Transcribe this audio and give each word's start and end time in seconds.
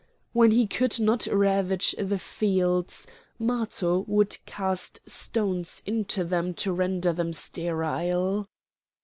When 0.33 0.49
he 0.49 0.65
could 0.65 0.99
not 0.99 1.27
ravage 1.27 1.91
the 1.95 2.17
fields, 2.17 3.05
Matho 3.37 3.99
would 4.07 4.39
cast 4.47 4.99
stones 5.07 5.83
into 5.85 6.23
them 6.23 6.55
to 6.55 6.73
render 6.73 7.13
them 7.13 7.33
sterile. 7.33 8.47